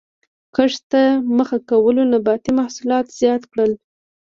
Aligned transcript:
کښت 0.55 0.81
ته 0.91 1.01
مخه 1.37 1.57
کولو 1.69 2.01
نباتي 2.13 2.51
محصولات 2.59 3.05
زیات 3.19 3.41
کړل 3.51 3.71